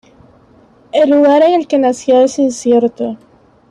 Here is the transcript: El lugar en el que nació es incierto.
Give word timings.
El 0.93 1.11
lugar 1.11 1.43
en 1.43 1.53
el 1.59 1.67
que 1.67 1.77
nació 1.77 2.21
es 2.23 2.39
incierto. 2.39 3.19